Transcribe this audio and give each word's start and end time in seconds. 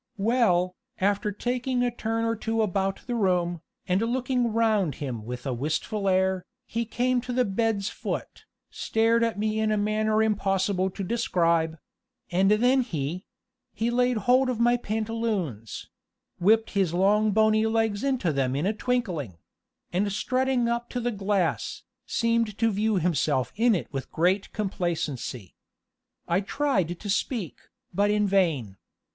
"Well, 0.17 0.73
after 0.99 1.31
taking 1.31 1.83
a 1.83 1.91
turn 1.95 2.25
or 2.25 2.35
two 2.35 2.63
about 2.63 3.01
the 3.05 3.13
room, 3.13 3.61
and 3.87 4.01
looking 4.01 4.51
round 4.51 4.95
him 4.95 5.25
with 5.25 5.45
a 5.45 5.53
wistful 5.53 6.09
air, 6.09 6.43
he 6.65 6.85
came 6.85 7.21
to 7.21 7.31
the 7.31 7.45
bed's 7.45 7.87
foot, 7.89 8.45
stared 8.71 9.23
at 9.23 9.37
me 9.37 9.59
in 9.59 9.71
a 9.71 9.77
manner 9.77 10.23
impossible 10.23 10.89
to 10.89 11.03
describe 11.03 11.77
and 12.31 12.49
then 12.49 12.81
he 12.81 13.27
he 13.75 13.91
laid 13.91 14.17
hold 14.25 14.49
of 14.49 14.59
my 14.59 14.75
pantaloons; 14.75 15.91
whipped 16.39 16.71
his 16.71 16.95
long 16.95 17.29
bony 17.29 17.67
legs 17.67 18.03
into 18.03 18.33
them 18.33 18.55
in 18.55 18.65
a 18.65 18.73
twinkling; 18.73 19.37
and 19.93 20.11
strutting 20.11 20.67
up 20.67 20.89
to 20.89 20.99
the 20.99 21.11
glass, 21.11 21.83
seemed 22.07 22.57
to 22.57 22.71
view 22.71 22.95
himself 22.95 23.53
in 23.55 23.75
it 23.75 23.87
with 23.93 24.09
great 24.11 24.51
complacency. 24.51 25.53
I 26.27 26.41
tried 26.41 26.99
to 26.99 27.07
speak, 27.07 27.59
but 27.93 28.09
in 28.09 28.25
vain. 28.25 28.77